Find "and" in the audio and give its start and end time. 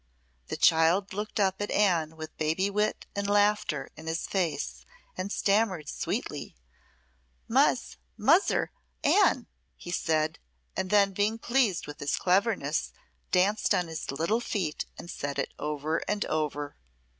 3.15-3.27, 5.15-5.31, 10.75-10.89, 14.97-15.07, 16.07-16.25